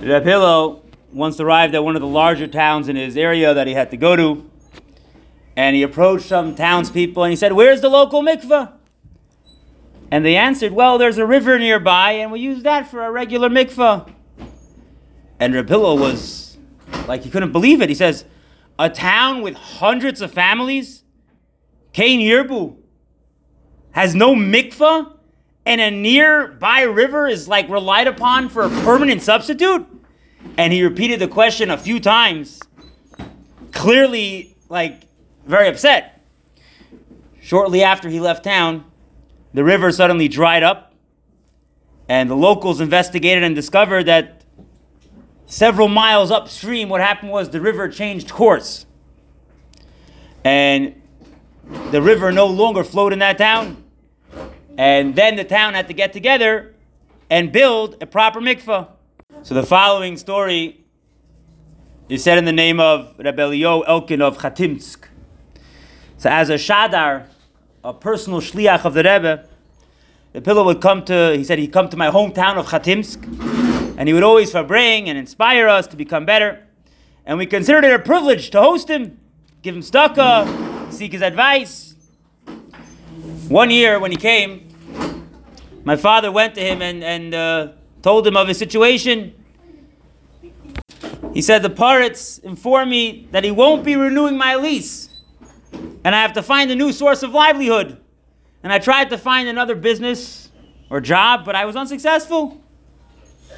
Reb 0.00 0.24
Hillel 0.24 0.84
once 1.12 1.40
arrived 1.40 1.74
at 1.74 1.82
one 1.82 1.96
of 1.96 2.02
the 2.02 2.08
larger 2.08 2.46
towns 2.46 2.88
in 2.88 2.96
his 2.96 3.16
area 3.16 3.54
that 3.54 3.66
he 3.66 3.74
had 3.74 3.90
to 3.90 3.96
go 3.96 4.16
to, 4.16 4.50
and 5.56 5.74
he 5.74 5.82
approached 5.82 6.26
some 6.26 6.54
townspeople 6.54 7.24
and 7.24 7.30
he 7.32 7.36
said, 7.36 7.52
Where's 7.52 7.80
the 7.80 7.88
local 7.88 8.22
mikveh? 8.22 8.72
And 10.10 10.24
they 10.24 10.36
answered, 10.36 10.72
Well, 10.72 10.98
there's 10.98 11.18
a 11.18 11.26
river 11.26 11.58
nearby, 11.58 12.12
and 12.12 12.30
we 12.32 12.40
use 12.40 12.62
that 12.62 12.90
for 12.90 13.04
a 13.04 13.10
regular 13.10 13.48
mikveh. 13.48 14.12
And 15.40 15.54
Reb 15.54 15.68
Hillel 15.68 15.98
was 15.98 16.58
like, 17.06 17.22
he 17.22 17.30
couldn't 17.30 17.52
believe 17.52 17.80
it. 17.80 17.88
He 17.88 17.94
says, 17.94 18.24
A 18.78 18.88
town 18.90 19.42
with 19.42 19.54
hundreds 19.54 20.20
of 20.20 20.32
families, 20.32 21.04
Kain 21.92 22.20
Yerbu, 22.20 22.76
has 23.92 24.14
no 24.14 24.34
mikveh, 24.34 25.17
and 25.68 25.82
a 25.82 25.90
nearby 25.90 26.80
river 26.80 27.28
is 27.28 27.46
like 27.46 27.68
relied 27.68 28.06
upon 28.06 28.48
for 28.48 28.62
a 28.62 28.70
permanent 28.70 29.20
substitute? 29.20 29.86
And 30.56 30.72
he 30.72 30.82
repeated 30.82 31.20
the 31.20 31.28
question 31.28 31.70
a 31.70 31.76
few 31.76 32.00
times, 32.00 32.58
clearly 33.72 34.56
like 34.70 35.02
very 35.44 35.68
upset. 35.68 36.24
Shortly 37.42 37.82
after 37.82 38.08
he 38.08 38.18
left 38.18 38.44
town, 38.44 38.86
the 39.52 39.62
river 39.62 39.92
suddenly 39.92 40.26
dried 40.26 40.62
up, 40.62 40.94
and 42.08 42.30
the 42.30 42.34
locals 42.34 42.80
investigated 42.80 43.42
and 43.42 43.54
discovered 43.54 44.04
that 44.04 44.44
several 45.44 45.88
miles 45.88 46.30
upstream, 46.30 46.88
what 46.88 47.02
happened 47.02 47.30
was 47.30 47.50
the 47.50 47.60
river 47.60 47.90
changed 47.90 48.30
course. 48.30 48.86
And 50.44 51.02
the 51.90 52.00
river 52.00 52.32
no 52.32 52.46
longer 52.46 52.84
flowed 52.84 53.12
in 53.12 53.18
that 53.18 53.36
town. 53.36 53.84
And 54.78 55.16
then 55.16 55.34
the 55.34 55.42
town 55.42 55.74
had 55.74 55.88
to 55.88 55.92
get 55.92 56.12
together 56.12 56.72
and 57.28 57.50
build 57.50 57.96
a 58.00 58.06
proper 58.06 58.40
mikveh. 58.40 58.86
So 59.42 59.54
the 59.54 59.64
following 59.64 60.16
story 60.16 60.84
is 62.08 62.22
said 62.22 62.38
in 62.38 62.44
the 62.44 62.52
name 62.52 62.78
of 62.78 63.12
Rebbe 63.18 63.42
Elio 63.42 63.80
Elkin 63.82 64.22
of 64.22 64.38
Chatimsk. 64.38 65.08
So 66.16 66.30
as 66.30 66.48
a 66.48 66.54
shadar, 66.54 67.26
a 67.82 67.92
personal 67.92 68.40
shliach 68.40 68.84
of 68.84 68.94
the 68.94 69.02
Rebbe, 69.02 69.48
the 70.32 70.40
pillow 70.40 70.64
would 70.64 70.80
come 70.80 71.04
to, 71.06 71.34
he 71.36 71.42
said 71.42 71.58
he'd 71.58 71.72
come 71.72 71.88
to 71.88 71.96
my 71.96 72.08
hometown 72.08 72.56
of 72.56 72.66
Chatimsk, 72.66 73.24
and 73.98 74.08
he 74.08 74.14
would 74.14 74.22
always 74.22 74.52
bring 74.52 75.08
and 75.08 75.18
inspire 75.18 75.66
us 75.66 75.88
to 75.88 75.96
become 75.96 76.24
better. 76.24 76.64
And 77.26 77.36
we 77.36 77.46
considered 77.46 77.82
it 77.82 77.92
a 77.92 77.98
privilege 77.98 78.50
to 78.50 78.62
host 78.62 78.88
him, 78.88 79.18
give 79.62 79.74
him 79.74 79.82
stucca, 79.82 80.92
seek 80.92 81.12
his 81.12 81.22
advice. 81.22 81.96
One 83.48 83.70
year 83.70 83.98
when 83.98 84.12
he 84.12 84.16
came, 84.16 84.67
my 85.84 85.96
father 85.96 86.30
went 86.30 86.54
to 86.56 86.60
him 86.60 86.82
and, 86.82 87.02
and 87.02 87.34
uh, 87.34 87.72
told 88.02 88.26
him 88.26 88.36
of 88.36 88.48
his 88.48 88.58
situation. 88.58 89.34
He 91.34 91.42
said, 91.42 91.62
The 91.62 91.70
Paretz 91.70 92.42
inform 92.42 92.90
me 92.90 93.28
that 93.32 93.44
he 93.44 93.50
won't 93.50 93.84
be 93.84 93.96
renewing 93.96 94.36
my 94.36 94.56
lease, 94.56 95.08
and 96.04 96.14
I 96.14 96.22
have 96.22 96.32
to 96.34 96.42
find 96.42 96.70
a 96.70 96.74
new 96.74 96.92
source 96.92 97.22
of 97.22 97.32
livelihood. 97.32 97.98
And 98.62 98.72
I 98.72 98.78
tried 98.78 99.10
to 99.10 99.18
find 99.18 99.48
another 99.48 99.74
business 99.74 100.50
or 100.90 101.00
job, 101.00 101.44
but 101.44 101.54
I 101.54 101.64
was 101.64 101.76
unsuccessful. 101.76 102.60
He 103.48 103.54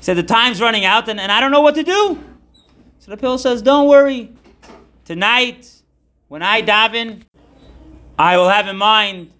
said, 0.00 0.16
The 0.16 0.22
time's 0.22 0.60
running 0.60 0.84
out, 0.84 1.08
and, 1.08 1.20
and 1.20 1.30
I 1.30 1.40
don't 1.40 1.52
know 1.52 1.60
what 1.60 1.74
to 1.76 1.82
do. 1.82 2.22
So 2.98 3.10
the 3.10 3.16
pill 3.16 3.38
says, 3.38 3.62
Don't 3.62 3.88
worry. 3.88 4.32
Tonight, 5.04 5.70
when 6.28 6.42
I 6.42 6.62
daven, 6.62 7.22
I 8.18 8.36
will 8.36 8.48
have 8.48 8.66
in 8.66 8.76
mind 8.76 9.32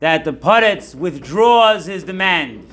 that 0.00 0.24
the 0.24 0.32
Paretz 0.32 0.94
withdraws 0.94 1.86
his 1.86 2.04
demand. 2.04 2.66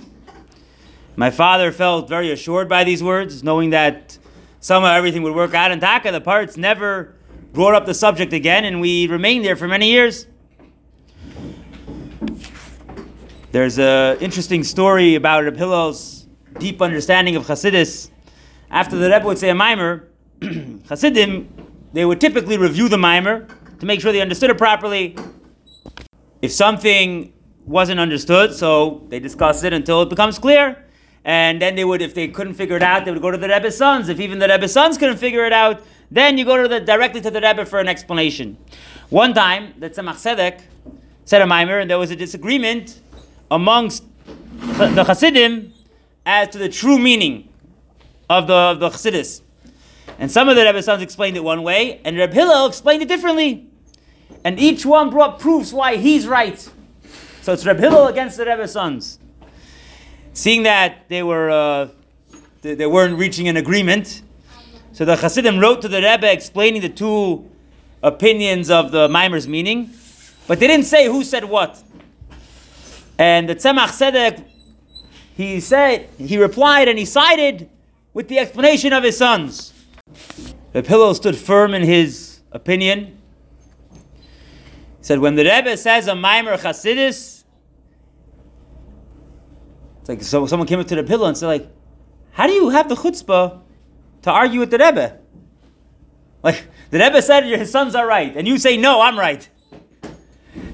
My 1.16 1.31
father 1.31 1.72
felt 1.72 2.09
very 2.09 2.31
assured 2.31 2.68
by 2.68 2.84
these 2.84 3.02
words, 3.02 3.44
knowing 3.44 3.70
that 3.72 4.18
somehow 4.59 4.94
everything 4.94 5.23
would 5.23 5.36
work 5.36 5.53
out. 5.53 5.72
And 5.72 5.81
Taka, 5.81 6.12
the 6.12 6.22
Paretz 6.22 6.58
never 6.58 7.16
brought 7.53 7.73
up 7.73 7.86
the 7.86 7.94
subject 7.94 8.34
again, 8.34 8.66
and 8.66 8.81
we 8.81 9.08
remained 9.08 9.46
there 9.46 9.56
for 9.56 9.68
many 9.68 9.90
years. 9.90 10.28
There's 13.52 13.80
an 13.80 14.18
interesting 14.18 14.63
story 14.63 15.16
about 15.16 15.46
Reb 15.46 15.56
Hillel's 15.56 16.28
deep 16.59 16.81
understanding 16.81 17.38
of 17.38 17.46
Chassidus. 17.46 18.09
After 18.69 18.97
the 18.97 19.09
Rebbe 19.09 19.25
would 19.25 19.38
say 19.38 19.50
a 19.50 19.56
mimer, 19.56 20.09
Chassidim, 20.42 21.47
they 21.94 22.03
would 22.03 22.19
typically 22.19 22.57
review 22.57 22.90
the 22.90 22.97
mimer 22.97 23.47
to 23.80 23.86
make 23.86 24.02
sure 24.02 24.12
they 24.12 24.19
understood 24.19 24.50
it 24.50 24.57
properly. 24.57 25.16
If 26.45 26.51
something 26.51 27.33
wasn't 27.66 28.00
understood, 28.00 28.53
so 28.53 29.03
they 29.09 29.19
discuss 29.19 29.63
it 29.63 29.73
until 29.73 30.03
it 30.03 30.09
becomes 30.09 30.38
clear. 30.38 30.85
And 31.23 31.59
then 31.59 31.73
they 31.73 31.83
would, 31.83 32.03
if 32.03 32.13
they 32.13 32.28
couldn't 32.28 32.53
figure 32.53 32.75
it 32.75 32.83
out, 32.83 33.03
they 33.03 33.09
would 33.09 33.23
go 33.23 33.31
to 33.31 33.38
the 33.38 33.47
Rebbe's 33.47 33.75
sons. 33.75 34.09
If 34.09 34.19
even 34.19 34.38
the 34.38 34.47
Rebbe's 34.47 34.72
sons 34.72 35.00
couldn't 35.00 35.17
figure 35.17 35.44
it 35.44 35.53
out, 35.53 35.81
then 36.11 36.38
you 36.38 36.45
go 36.45 36.61
to 36.61 36.67
the, 36.67 36.79
directly 36.79 37.19
to 37.22 37.31
the 37.31 37.41
Rebbe 37.41 37.66
for 37.66 37.79
an 37.79 37.88
explanation. 37.88 38.57
One 39.09 39.33
time, 39.33 39.73
the 39.79 39.89
Tzemach 39.89 40.17
Tzedek 40.17 40.61
said 41.25 41.41
a 41.41 41.47
mimer, 41.47 41.79
and 41.79 41.89
there 41.89 41.97
was 41.97 42.11
a 42.11 42.16
disagreement 42.16 43.00
amongst 43.50 44.03
the 44.77 45.03
Hasidim 45.03 45.73
as 46.27 46.50
to 46.50 46.59
the 46.59 46.69
true 46.69 47.00
meaning 47.00 47.50
of 48.29 48.45
the, 48.45 48.53
of 48.53 48.79
the 48.79 48.89
Chassidus. 48.89 49.41
And 50.19 50.31
some 50.31 50.47
of 50.47 50.56
the 50.56 50.63
Rebbe's 50.63 50.85
sons 50.85 51.01
explained 51.01 51.38
it 51.38 51.44
one 51.44 51.63
way, 51.63 52.01
and 52.06 52.16
Reb 52.16 52.33
Hillel 52.33 52.67
explained 52.67 53.01
it 53.01 53.07
differently. 53.07 53.67
And 54.45 54.59
each 54.59 54.85
one 54.85 55.09
brought 55.09 55.39
proofs 55.39 55.73
why 55.73 55.95
he's 55.95 56.28
right. 56.28 56.57
So 57.41 57.51
it's 57.51 57.66
Reb 57.66 57.79
Hillel 57.79 58.06
against 58.06 58.38
the 58.38 58.45
Rebbe's 58.45 58.73
sons. 58.73 59.17
Seeing 60.33 60.61
that 60.63 61.09
they 61.09 61.23
were 61.23 61.50
uh, 61.50 61.88
they, 62.61 62.75
they, 62.75 62.85
weren't 62.85 63.17
reaching 63.17 63.47
an 63.47 63.57
agreement, 63.57 64.22
so 64.91 65.03
the 65.03 65.16
Hasidim 65.16 65.57
wrote 65.57 65.81
to 65.81 65.88
the 65.88 66.00
Rebbe 66.00 66.31
explaining 66.31 66.83
the 66.83 66.89
two 66.89 67.50
opinions 68.03 68.69
of 68.69 68.91
the 68.91 69.09
Mimer's 69.09 69.47
meaning, 69.47 69.89
but 70.47 70.59
they 70.59 70.67
didn't 70.67 70.85
say 70.85 71.07
who 71.07 71.23
said 71.23 71.45
what. 71.45 71.81
And 73.17 73.50
the 73.50 73.56
Tzemach 73.56 73.89
Tzedek, 73.97 74.44
he 75.35 75.59
said, 75.59 76.07
he 76.19 76.38
replied 76.38 76.88
and 76.88 77.00
he 77.00 77.06
sided 77.06 77.67
with 78.13 78.27
the 78.27 78.38
explanation 78.38 78.94
of 78.94 79.03
his 79.03 79.17
sons. 79.17 79.73
The 80.73 80.83
pillow 80.83 81.13
stood 81.13 81.35
firm 81.35 81.73
in 81.73 81.81
his 81.81 82.41
opinion. 82.51 83.17
Said, 85.06 85.20
when 85.20 85.36
the 85.36 85.44
Rebbe 85.44 85.78
says 85.78 86.08
a 86.08 86.16
Mimer 86.16 86.58
Chasidis, 86.58 87.44
it's 90.00 90.10
like 90.10 90.24
so 90.24 90.48
someone 90.48 90.68
came 90.68 90.80
up 90.80 90.88
to 90.88 90.96
the 90.96 91.04
pillow 91.04 91.28
and 91.28 91.38
said, 91.38 91.46
like, 91.46 91.70
how 92.32 92.48
do 92.48 92.54
you 92.54 92.70
have 92.70 92.90
the 92.90 92.96
chutzpah 92.96 93.62
to 94.24 94.32
argue 94.32 94.60
with 94.62 94.72
the 94.72 94.80
Rebbe? 94.80 95.20
Like 96.42 96.68
the 96.90 96.98
Rebbe 96.98 97.22
said 97.22 97.44
his 97.44 97.70
sons 97.70 97.94
are 97.94 98.08
right, 98.08 98.36
and 98.36 98.48
you 98.48 98.58
say 98.58 98.78
no, 98.78 99.00
I'm 99.00 99.20
right. 99.20 99.48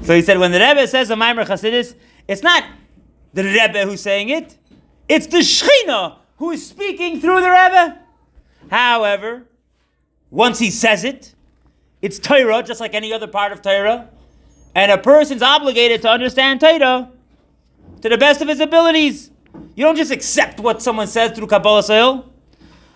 So 0.02 0.16
he 0.16 0.22
said, 0.22 0.40
when 0.40 0.54
the 0.54 0.62
Rebbe 0.62 0.88
says 0.88 1.10
a 1.10 1.16
Maimer 1.16 1.46
Chasidis, 1.46 1.94
it's 2.26 2.42
not 2.42 2.64
the 3.34 3.44
Rebbe 3.44 3.84
who's 3.84 4.00
saying 4.00 4.30
it, 4.30 4.58
it's 5.10 5.28
the 5.28 5.40
Shechina 5.40 6.20
who 6.38 6.52
is 6.52 6.66
speaking 6.66 7.20
through 7.20 7.42
the 7.42 7.50
Rebbe. 7.50 8.00
However, 8.70 9.50
once 10.30 10.60
he 10.60 10.72
says 10.72 11.04
it, 11.04 11.36
it's 12.02 12.18
Torah, 12.18 12.64
just 12.64 12.80
like 12.80 12.94
any 12.94 13.12
other 13.12 13.28
part 13.28 13.52
of 13.52 13.62
Torah, 13.62 14.08
and 14.76 14.92
a 14.92 14.98
person's 14.98 15.42
obligated 15.42 16.02
to 16.04 16.10
understand 16.10 16.62
Torah 16.62 17.10
to 18.02 18.10
the 18.10 18.18
best 18.18 18.42
of 18.42 18.48
his 18.48 18.60
abilities. 18.60 19.32
You 19.76 19.86
don't 19.86 19.96
just 19.96 20.12
accept 20.12 20.60
what 20.60 20.82
someone 20.82 21.08
says 21.08 21.32
through 21.32 21.48
Kabbalah 21.48 21.84
Sale. 21.84 22.32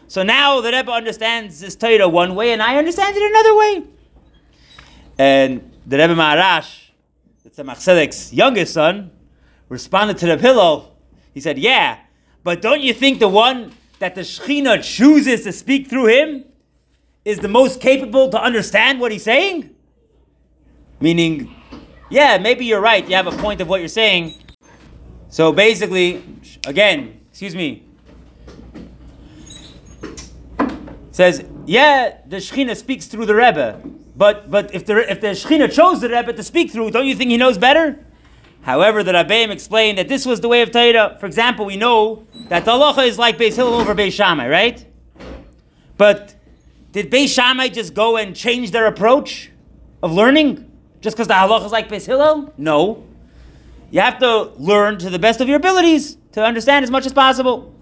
So 0.07 0.23
now 0.23 0.61
the 0.61 0.71
Rebbe 0.71 0.91
understands 0.91 1.59
this 1.59 1.75
Torah 1.75 2.07
one 2.07 2.35
way, 2.35 2.53
and 2.53 2.61
I 2.61 2.77
understand 2.77 3.15
it 3.17 3.23
another 3.23 3.55
way. 3.55 3.83
And 5.17 5.71
the 5.85 5.97
Rebbe 5.97 6.15
Maharash, 6.15 6.89
the 7.43 7.49
Tzemach 7.49 8.33
youngest 8.33 8.73
son, 8.73 9.11
responded 9.69 10.17
to 10.19 10.27
the 10.27 10.37
pillow. 10.37 10.91
He 11.33 11.41
said, 11.41 11.57
Yeah, 11.57 11.99
but 12.43 12.61
don't 12.61 12.81
you 12.81 12.93
think 12.93 13.19
the 13.19 13.27
one 13.27 13.73
that 13.99 14.15
the 14.15 14.21
Shekhinah 14.21 14.83
chooses 14.83 15.43
to 15.43 15.51
speak 15.51 15.87
through 15.89 16.07
him 16.07 16.45
is 17.23 17.39
the 17.39 17.47
most 17.47 17.81
capable 17.81 18.29
to 18.29 18.41
understand 18.41 18.99
what 18.99 19.11
he's 19.11 19.23
saying? 19.23 19.75
Meaning, 20.99 21.53
yeah, 22.09 22.37
maybe 22.37 22.65
you're 22.65 22.81
right. 22.81 23.07
You 23.07 23.15
have 23.15 23.27
a 23.27 23.37
point 23.37 23.61
of 23.61 23.67
what 23.67 23.79
you're 23.79 23.87
saying, 23.87 24.35
so 25.29 25.51
basically, 25.51 26.23
again, 26.65 27.19
excuse 27.29 27.55
me, 27.55 27.83
says, 31.11 31.45
yeah, 31.65 32.17
the 32.27 32.37
Shechina 32.37 32.75
speaks 32.75 33.07
through 33.07 33.25
the 33.25 33.35
Rebbe, 33.35 33.81
but 34.15 34.49
but 34.51 34.73
if 34.73 34.85
the 34.85 35.09
if 35.11 35.21
the 35.21 35.27
Shechina 35.27 35.71
chose 35.71 36.01
the 36.01 36.09
Rebbe 36.09 36.33
to 36.33 36.43
speak 36.43 36.71
through, 36.71 36.91
don't 36.91 37.05
you 37.05 37.15
think 37.15 37.31
he 37.31 37.37
knows 37.37 37.57
better? 37.57 38.05
However, 38.61 39.03
the 39.03 39.11
Rabbeim 39.11 39.51
explained 39.51 39.99
that 39.99 40.07
this 40.07 40.25
was 40.25 40.41
the 40.41 40.47
way 40.47 40.61
of 40.63 40.71
Torah. 40.71 41.17
For 41.19 41.27
example, 41.27 41.65
we 41.65 41.77
know 41.77 42.25
that 42.49 42.65
the 42.65 42.71
halacha 42.71 43.07
is 43.07 43.19
like 43.19 43.37
Beis 43.37 43.55
Hillel 43.55 43.75
over 43.75 43.93
Beis 43.93 44.13
Shammai, 44.13 44.49
right? 44.49 44.85
But 45.97 46.35
did 46.91 47.11
Beis 47.11 47.27
Shammai 47.27 47.69
just 47.69 47.93
go 47.93 48.17
and 48.17 48.35
change 48.35 48.71
their 48.71 48.87
approach 48.87 49.51
of 50.01 50.11
learning 50.13 50.71
just 51.05 51.15
because 51.15 51.27
the 51.27 51.35
halacha 51.35 51.67
is 51.67 51.71
like 51.71 51.87
Beis 51.87 52.07
Hillel? 52.07 52.51
No. 52.57 53.03
You 53.91 54.01
have 54.01 54.17
to 54.19 54.49
learn 54.57 54.97
to 54.97 55.11
the 55.11 55.19
best 55.19 55.39
of 55.39 55.47
your 55.47 55.57
abilities 55.57 56.17
to 56.31 56.43
understand 56.43 56.83
as 56.83 56.89
much 56.89 57.05
as 57.05 57.13
possible. 57.13 57.74